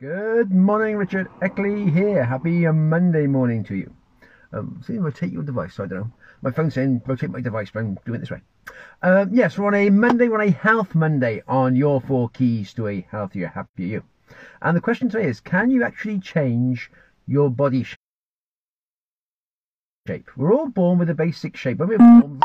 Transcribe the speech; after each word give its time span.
Good 0.00 0.52
morning, 0.52 0.94
Richard 0.94 1.26
Eckley 1.42 1.92
here. 1.92 2.24
Happy 2.24 2.64
Monday 2.68 3.26
morning 3.26 3.64
to 3.64 3.74
you. 3.74 3.92
Um, 4.52 4.80
see, 4.86 4.96
rotate 4.96 5.32
your 5.32 5.42
device, 5.42 5.74
so 5.74 5.82
I 5.82 5.86
don't 5.88 5.98
know. 5.98 6.12
My 6.40 6.52
phone's 6.52 6.74
saying 6.74 7.02
rotate 7.04 7.30
my 7.30 7.40
device, 7.40 7.70
but 7.72 7.80
I'm 7.80 7.98
doing 8.06 8.18
it 8.18 8.20
this 8.20 8.30
way. 8.30 8.40
Um, 9.02 9.34
yes, 9.34 9.58
we're 9.58 9.66
on 9.66 9.74
a 9.74 9.90
Monday, 9.90 10.28
we're 10.28 10.40
on 10.40 10.46
a 10.46 10.52
Health 10.52 10.94
Monday 10.94 11.42
on 11.48 11.74
your 11.74 12.00
four 12.00 12.28
keys 12.28 12.72
to 12.74 12.86
a 12.86 13.04
healthier, 13.10 13.48
happier 13.48 13.86
you. 13.86 14.04
And 14.62 14.76
the 14.76 14.80
question 14.80 15.08
today 15.08 15.26
is, 15.26 15.40
can 15.40 15.68
you 15.68 15.82
actually 15.82 16.20
change 16.20 16.92
your 17.26 17.50
body 17.50 17.84
shape? 20.06 20.30
We're 20.36 20.54
all 20.54 20.68
born 20.68 21.00
with 21.00 21.10
a 21.10 21.14
basic 21.14 21.56
shape. 21.56 21.78
When 21.78 21.88
we're 21.88 21.98
born, 21.98 22.40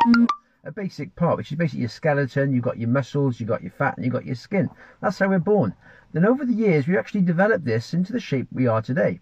a 0.64 0.72
basic 0.72 1.16
part, 1.16 1.38
which 1.38 1.52
is 1.52 1.58
basically 1.60 1.82
your 1.82 1.90
skeleton, 1.90 2.52
you've 2.52 2.64
got 2.64 2.80
your 2.80 2.90
muscles, 2.90 3.40
you've 3.40 3.50
got 3.50 3.62
your 3.62 3.72
fat, 3.72 3.96
and 3.98 4.06
you've 4.06 4.14
got 4.14 4.26
your 4.26 4.34
skin. 4.34 4.72
That's 5.02 5.20
how 5.20 5.30
we're 5.30 5.38
born. 5.38 5.76
Then 6.14 6.25
over 6.25 6.45
the 6.45 6.54
years, 6.54 6.88
we 6.88 6.98
actually 6.98 7.21
developed 7.21 7.66
this 7.66 7.93
into 7.93 8.13
the 8.13 8.20
shape 8.20 8.48
we 8.52 8.68
are 8.68 8.81
today. 8.81 9.20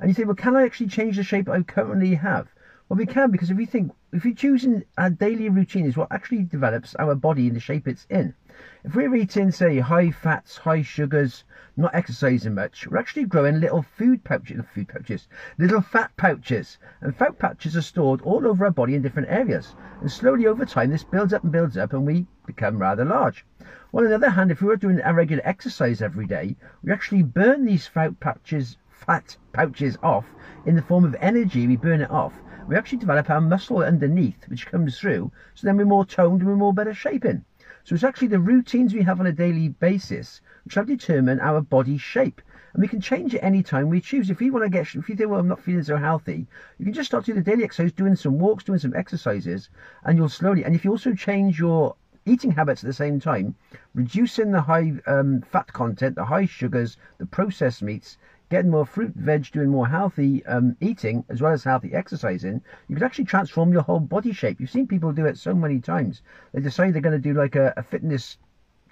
And 0.00 0.08
you 0.08 0.14
say, 0.14 0.24
well, 0.24 0.34
can 0.34 0.56
I 0.56 0.64
actually 0.64 0.88
change 0.88 1.16
the 1.16 1.22
shape 1.22 1.48
I 1.48 1.62
currently 1.62 2.14
have? 2.14 2.48
Well, 2.90 2.96
we 2.96 3.06
can 3.06 3.30
because 3.30 3.52
if 3.52 3.56
we 3.56 3.66
think, 3.66 3.92
if 4.12 4.24
we 4.24 4.34
choose 4.34 4.64
in 4.64 4.84
our 4.98 5.10
daily 5.10 5.48
routine 5.48 5.86
is 5.86 5.96
what 5.96 6.10
actually 6.10 6.42
develops 6.42 6.96
our 6.96 7.14
body 7.14 7.46
in 7.46 7.54
the 7.54 7.60
shape 7.60 7.86
it's 7.86 8.04
in. 8.10 8.34
If 8.82 8.96
we're 8.96 9.14
eating, 9.14 9.52
say, 9.52 9.78
high 9.78 10.10
fats, 10.10 10.56
high 10.56 10.82
sugars, 10.82 11.44
not 11.76 11.94
exercising 11.94 12.56
much, 12.56 12.88
we're 12.88 12.98
actually 12.98 13.26
growing 13.26 13.60
little 13.60 13.82
food 13.82 14.24
pouches, 14.24 14.64
food 14.74 14.88
pouches, 14.88 15.28
little 15.56 15.80
fat 15.80 16.10
pouches. 16.16 16.78
And 17.00 17.14
fat 17.14 17.38
pouches 17.38 17.76
are 17.76 17.80
stored 17.80 18.22
all 18.22 18.44
over 18.44 18.64
our 18.64 18.72
body 18.72 18.96
in 18.96 19.02
different 19.02 19.30
areas. 19.30 19.76
And 20.00 20.10
slowly 20.10 20.48
over 20.48 20.66
time, 20.66 20.90
this 20.90 21.04
builds 21.04 21.32
up 21.32 21.44
and 21.44 21.52
builds 21.52 21.76
up 21.76 21.92
and 21.92 22.04
we 22.04 22.26
become 22.44 22.78
rather 22.78 23.04
large. 23.04 23.46
Well, 23.92 24.02
on 24.02 24.10
the 24.10 24.16
other 24.16 24.30
hand, 24.30 24.50
if 24.50 24.62
we 24.62 24.66
were 24.66 24.74
doing 24.74 25.00
a 25.04 25.14
regular 25.14 25.46
exercise 25.46 26.02
every 26.02 26.26
day, 26.26 26.56
we 26.82 26.90
actually 26.90 27.22
burn 27.22 27.66
these 27.66 27.86
fat 27.86 28.18
pouches, 28.18 28.78
fat 28.88 29.36
pouches 29.52 29.96
off 30.02 30.26
in 30.66 30.74
the 30.74 30.82
form 30.82 31.04
of 31.04 31.14
energy. 31.20 31.68
We 31.68 31.76
burn 31.76 32.00
it 32.00 32.10
off 32.10 32.32
we 32.70 32.76
actually 32.76 32.98
develop 32.98 33.28
our 33.28 33.40
muscle 33.40 33.78
underneath, 33.78 34.48
which 34.48 34.68
comes 34.68 34.96
through, 34.96 35.32
so 35.54 35.66
then 35.66 35.76
we're 35.76 35.84
more 35.84 36.04
toned 36.04 36.40
and 36.40 36.48
we're 36.48 36.54
more 36.54 36.72
better 36.72 36.94
shaping. 36.94 37.44
So 37.82 37.96
it's 37.96 38.04
actually 38.04 38.28
the 38.28 38.38
routines 38.38 38.94
we 38.94 39.02
have 39.02 39.18
on 39.18 39.26
a 39.26 39.32
daily 39.32 39.70
basis 39.70 40.40
which 40.64 40.76
have 40.76 40.86
determine 40.86 41.40
our 41.40 41.62
body 41.62 41.98
shape. 41.98 42.40
And 42.72 42.80
we 42.80 42.86
can 42.86 43.00
change 43.00 43.34
it 43.34 43.40
anytime 43.40 43.88
we 43.88 44.00
choose. 44.00 44.30
If 44.30 44.38
we 44.38 44.52
want 44.52 44.64
to 44.64 44.70
get, 44.70 44.94
if 44.94 45.08
you 45.08 45.16
think, 45.16 45.28
well, 45.28 45.40
I'm 45.40 45.48
not 45.48 45.60
feeling 45.60 45.82
so 45.82 45.96
healthy, 45.96 46.46
you 46.78 46.84
can 46.84 46.94
just 46.94 47.08
start 47.08 47.24
doing 47.24 47.38
the 47.38 47.50
daily 47.50 47.64
exercise, 47.64 47.90
doing 47.90 48.14
some 48.14 48.38
walks, 48.38 48.62
doing 48.62 48.78
some 48.78 48.94
exercises, 48.94 49.68
and 50.04 50.16
you'll 50.16 50.28
slowly, 50.28 50.64
and 50.64 50.72
if 50.72 50.84
you 50.84 50.92
also 50.92 51.12
change 51.12 51.58
your 51.58 51.96
eating 52.24 52.52
habits 52.52 52.84
at 52.84 52.86
the 52.86 52.92
same 52.92 53.18
time, 53.18 53.56
reducing 53.94 54.52
the 54.52 54.60
high 54.60 54.92
um, 55.08 55.40
fat 55.40 55.72
content, 55.72 56.14
the 56.14 56.24
high 56.24 56.46
sugars, 56.46 56.98
the 57.18 57.26
processed 57.26 57.82
meats, 57.82 58.16
getting 58.50 58.70
more 58.70 58.84
fruit, 58.84 59.14
veg, 59.14 59.50
doing 59.52 59.70
more 59.70 59.86
healthy 59.86 60.44
um, 60.46 60.76
eating 60.80 61.24
as 61.28 61.40
well 61.40 61.52
as 61.52 61.64
healthy 61.64 61.94
exercising, 61.94 62.60
you 62.88 62.96
can 62.96 63.04
actually 63.04 63.24
transform 63.24 63.72
your 63.72 63.82
whole 63.82 64.00
body 64.00 64.32
shape. 64.32 64.60
You've 64.60 64.70
seen 64.70 64.88
people 64.88 65.12
do 65.12 65.24
it 65.26 65.38
so 65.38 65.54
many 65.54 65.78
times. 65.80 66.22
They 66.52 66.60
decide 66.60 66.92
they're 66.92 67.00
going 67.00 67.20
to 67.20 67.28
do 67.28 67.34
like 67.34 67.54
a, 67.54 67.72
a 67.76 67.82
fitness 67.82 68.36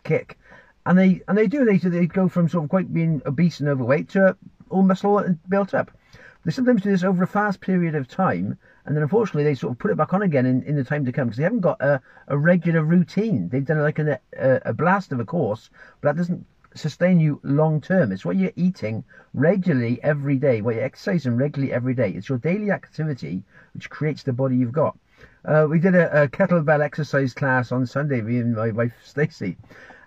kick, 0.05 0.39
and 0.86 0.97
they 0.97 1.20
and 1.29 1.36
they 1.36 1.48
do. 1.48 1.64
They 1.64 1.77
they 1.77 2.06
go 2.06 2.29
from 2.29 2.48
sort 2.48 2.64
of 2.64 2.70
quite 2.70 2.95
being 2.95 3.20
obese 3.27 3.61
and 3.61 3.69
overweight 3.69 4.09
to 4.11 4.36
all 4.70 4.83
muscle 4.83 5.19
and 5.19 5.39
built 5.48 5.75
up. 5.75 5.91
They 6.45 6.53
sometimes 6.53 6.83
do 6.83 6.91
this 6.91 7.03
over 7.03 7.25
a 7.25 7.27
fast 7.27 7.61
period 7.61 7.97
of 7.97 8.06
time, 8.06 8.56
and 8.86 8.95
then 8.95 9.03
unfortunately 9.03 9.42
they 9.42 9.56
sort 9.56 9.73
of 9.73 9.79
put 9.79 9.91
it 9.91 9.97
back 9.97 10.14
on 10.14 10.23
again 10.23 10.47
in, 10.47 10.62
in 10.62 10.77
the 10.77 10.84
time 10.84 11.05
to 11.05 11.12
come 11.12 11.27
because 11.27 11.36
they 11.36 11.42
haven't 11.42 11.61
got 11.61 11.81
a, 11.83 12.01
a 12.29 12.39
regular 12.39 12.84
routine. 12.84 13.48
They've 13.48 13.64
done 13.64 13.83
like 13.83 13.98
a, 13.98 14.20
a, 14.39 14.61
a 14.67 14.73
blast 14.73 15.11
of 15.11 15.19
a 15.19 15.25
course, 15.25 15.69
but 16.01 16.09
that 16.09 16.17
doesn't 16.17 16.47
sustain 16.79 17.21
you 17.21 17.41
long 17.43 17.81
term. 17.81 18.12
It's 18.12 18.25
what 18.25 18.37
you're 18.37 18.53
eating 18.57 19.05
regularly 19.34 20.01
every 20.03 20.37
day, 20.37 20.61
what 20.61 20.77
you're 20.77 20.85
exercising 20.85 21.37
regularly 21.37 21.73
every 21.73 21.95
day. 21.95 22.11
It's 22.11 22.29
your 22.29 22.39
daily 22.39 22.70
activity 22.70 23.43
which 23.75 23.91
creates 23.91 24.23
the 24.23 24.33
body 24.33 24.57
you've 24.57 24.73
got. 24.73 24.97
Uh, 25.45 25.67
we 25.69 25.79
did 25.79 25.95
a, 25.95 26.23
a, 26.23 26.29
kettlebell 26.29 26.80
exercise 26.80 27.33
class 27.35 27.73
on 27.73 27.86
Sunday, 27.86 28.20
me 28.20 28.39
and 28.39 28.55
my 28.55 28.70
wife 28.70 28.92
Stacey, 29.05 29.57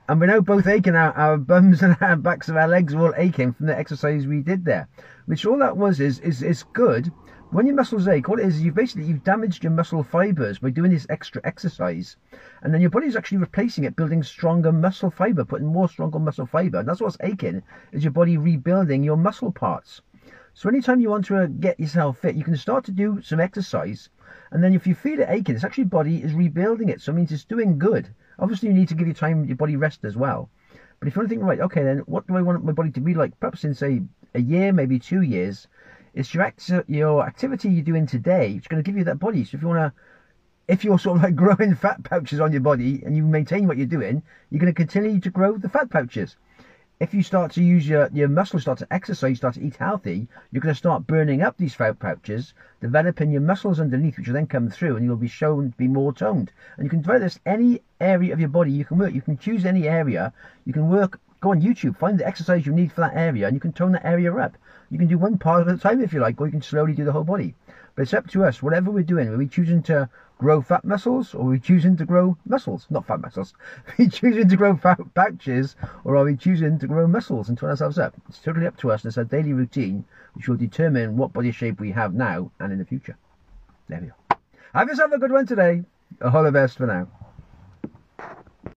and 0.07 0.19
we're 0.19 0.27
now 0.27 0.41
both 0.41 0.67
aching. 0.67 0.95
Our, 0.95 1.13
our 1.13 1.37
bums 1.37 1.81
and 1.81 1.95
our 2.01 2.15
backs 2.15 2.49
of 2.49 2.55
our 2.55 2.67
legs 2.67 2.93
are 2.93 3.01
all 3.01 3.13
aching 3.15 3.53
from 3.53 3.67
the 3.67 3.77
exercise 3.77 4.27
we 4.27 4.41
did 4.41 4.65
there. 4.65 4.87
Which 5.25 5.45
all 5.45 5.59
that 5.59 5.77
was 5.77 5.99
is 5.99 6.19
is 6.19 6.41
is 6.41 6.63
good 6.73 7.11
when 7.51 7.65
your 7.65 7.75
muscles 7.75 8.07
ache, 8.07 8.29
what 8.29 8.39
it 8.39 8.45
is, 8.45 8.61
you've 8.61 8.75
basically 8.75 9.03
you've 9.03 9.25
damaged 9.25 9.61
your 9.61 9.73
muscle 9.73 10.03
fibers 10.03 10.59
by 10.59 10.69
doing 10.69 10.89
this 10.89 11.05
extra 11.09 11.41
exercise, 11.43 12.15
and 12.61 12.73
then 12.73 12.79
your 12.79 12.89
body's 12.89 13.17
actually 13.17 13.39
replacing 13.39 13.83
it, 13.83 13.97
building 13.97 14.23
stronger 14.23 14.71
muscle 14.71 15.11
fiber, 15.11 15.43
putting 15.43 15.67
more 15.67 15.89
stronger 15.89 16.17
muscle 16.17 16.45
fiber. 16.45 16.79
And 16.79 16.87
that's 16.87 17.01
what's 17.01 17.17
aching 17.19 17.61
is 17.91 18.05
your 18.05 18.11
body 18.13 18.37
rebuilding 18.37 19.03
your 19.03 19.17
muscle 19.17 19.51
parts. 19.51 20.01
So 20.53 20.69
anytime 20.69 21.01
you 21.01 21.09
want 21.09 21.25
to 21.25 21.49
get 21.49 21.77
yourself 21.77 22.19
fit, 22.19 22.35
you 22.35 22.45
can 22.45 22.55
start 22.55 22.85
to 22.85 22.91
do 22.91 23.21
some 23.21 23.41
exercise, 23.41 24.07
and 24.51 24.63
then 24.63 24.73
if 24.73 24.87
you 24.87 24.95
feel 24.95 25.19
it 25.19 25.27
aching, 25.29 25.55
it's 25.55 25.65
actually 25.65 25.83
body 25.83 26.23
is 26.23 26.33
rebuilding 26.33 26.87
it. 26.87 27.01
So 27.01 27.11
it 27.11 27.15
means 27.15 27.33
it's 27.33 27.43
doing 27.43 27.77
good. 27.77 28.07
Obviously, 28.39 28.69
you 28.69 28.75
need 28.75 28.87
to 28.87 28.95
give 28.95 29.07
your 29.07 29.13
time, 29.13 29.43
your 29.43 29.57
body 29.57 29.75
rest 29.75 30.05
as 30.05 30.15
well. 30.15 30.49
But 30.99 31.09
if 31.09 31.15
you 31.15 31.19
want 31.19 31.29
to 31.29 31.35
think, 31.35 31.45
right, 31.45 31.59
okay, 31.59 31.83
then 31.83 31.99
what 32.05 32.27
do 32.27 32.37
I 32.37 32.41
want 32.43 32.63
my 32.63 32.71
body 32.71 32.91
to 32.91 33.01
be 33.01 33.13
like? 33.13 33.37
Perhaps 33.41 33.65
in 33.65 33.73
say 33.73 34.03
a 34.35 34.39
year, 34.39 34.71
maybe 34.71 34.99
two 34.99 35.21
years 35.21 35.67
it's 36.13 36.33
your 36.33 36.43
act, 36.43 36.69
your 36.87 37.25
activity 37.25 37.69
you're 37.69 37.83
doing 37.83 38.05
today 38.05 38.53
which 38.53 38.63
is 38.63 38.67
going 38.67 38.83
to 38.83 38.87
give 38.89 38.97
you 38.97 39.05
that 39.05 39.19
body. 39.19 39.45
So 39.45 39.55
if 39.55 39.61
you 39.61 39.69
want 39.69 39.93
to, 39.93 40.01
if 40.67 40.83
you're 40.83 40.99
sort 40.99 41.17
of 41.17 41.23
like 41.23 41.35
growing 41.43 41.75
fat 41.75 42.03
pouches 42.03 42.39
on 42.39 42.51
your 42.51 42.61
body 42.61 43.01
and 43.05 43.15
you 43.15 43.23
maintain 43.23 43.67
what 43.67 43.77
you're 43.77 43.85
doing, 43.85 44.21
you're 44.49 44.59
going 44.59 44.73
to 44.73 44.75
continue 44.75 45.19
to 45.19 45.29
grow 45.29 45.57
the 45.57 45.69
fat 45.69 45.89
pouches. 45.89 46.35
If 46.99 47.15
you 47.15 47.23
start 47.23 47.51
to 47.53 47.63
use 47.63 47.87
your, 47.89 48.09
your 48.13 48.27
muscles, 48.27 48.61
start 48.61 48.77
to 48.77 48.93
exercise, 48.93 49.37
start 49.37 49.55
to 49.55 49.63
eat 49.63 49.77
healthy, 49.77 50.27
you're 50.51 50.61
going 50.61 50.75
to 50.75 50.77
start 50.77 51.07
burning 51.07 51.41
up 51.41 51.57
these 51.57 51.73
fat 51.73 51.97
pouches, 51.97 52.53
developing 52.79 53.31
your 53.31 53.41
muscles 53.41 53.79
underneath, 53.79 54.17
which 54.17 54.27
will 54.27 54.35
then 54.35 54.45
come 54.45 54.69
through 54.69 54.97
and 54.97 55.05
you'll 55.05 55.15
be 55.15 55.27
shown 55.27 55.71
to 55.71 55.77
be 55.77 55.87
more 55.87 56.13
toned. 56.13 56.51
And 56.77 56.85
you 56.85 56.91
can 56.91 57.01
develop 57.01 57.23
this 57.23 57.39
any 57.43 57.81
area 57.99 58.33
of 58.33 58.39
your 58.39 58.49
body 58.49 58.71
you 58.71 58.85
can 58.85 58.99
work. 58.99 59.13
You 59.13 59.21
can 59.21 59.37
choose 59.37 59.65
any 59.65 59.87
area. 59.87 60.31
You 60.65 60.73
can 60.73 60.89
work 60.89 61.19
Go 61.41 61.49
on 61.49 61.61
YouTube, 61.61 61.97
find 61.97 62.19
the 62.19 62.27
exercise 62.27 62.67
you 62.67 62.71
need 62.71 62.91
for 62.91 63.01
that 63.01 63.15
area, 63.15 63.47
and 63.47 63.55
you 63.55 63.59
can 63.59 63.73
tone 63.73 63.93
that 63.93 64.05
area 64.05 64.31
up. 64.35 64.55
You 64.91 64.99
can 64.99 65.07
do 65.07 65.17
one 65.17 65.39
part 65.39 65.67
at 65.67 65.73
a 65.73 65.77
time 65.77 65.99
if 65.99 66.13
you 66.13 66.19
like, 66.19 66.39
or 66.39 66.45
you 66.45 66.51
can 66.51 66.61
slowly 66.61 66.93
do 66.93 67.03
the 67.03 67.11
whole 67.11 67.23
body. 67.23 67.55
But 67.95 68.03
it's 68.03 68.13
up 68.13 68.27
to 68.29 68.45
us. 68.45 68.61
Whatever 68.61 68.91
we're 68.91 69.01
doing, 69.01 69.27
are 69.27 69.37
we 69.37 69.47
choosing 69.47 69.81
to 69.83 70.07
grow 70.37 70.61
fat 70.61 70.85
muscles, 70.85 71.33
or 71.33 71.47
are 71.47 71.49
we 71.49 71.59
choosing 71.59 71.97
to 71.97 72.05
grow 72.05 72.37
muscles? 72.45 72.85
Not 72.91 73.07
fat 73.07 73.21
muscles. 73.21 73.55
Are 73.87 73.93
we 73.97 74.07
choosing 74.07 74.49
to 74.49 74.55
grow 74.55 74.75
fat 74.75 74.99
pouches, 75.15 75.75
or 76.03 76.15
are 76.15 76.25
we 76.25 76.35
choosing 76.35 76.77
to 76.77 76.87
grow 76.87 77.07
muscles 77.07 77.49
and 77.49 77.57
tone 77.57 77.71
ourselves 77.71 77.97
up? 77.97 78.15
It's 78.29 78.39
totally 78.39 78.67
up 78.67 78.77
to 78.77 78.91
us, 78.91 79.03
and 79.03 79.09
it's 79.09 79.17
our 79.17 79.23
daily 79.23 79.53
routine 79.53 80.05
which 80.33 80.47
will 80.47 80.57
determine 80.57 81.17
what 81.17 81.33
body 81.33 81.51
shape 81.51 81.79
we 81.79 81.91
have 81.91 82.13
now 82.13 82.51
and 82.59 82.71
in 82.71 82.79
the 82.79 82.85
future. 82.85 83.17
There 83.87 83.99
we 83.99 84.07
go. 84.07 84.37
Have 84.73 84.87
yourself 84.87 85.11
a 85.11 85.17
good 85.17 85.31
one 85.31 85.45
today. 85.47 85.83
All 86.21 86.43
the 86.43 86.51
best 86.51 86.77
for 86.77 86.87
now. 86.87 87.07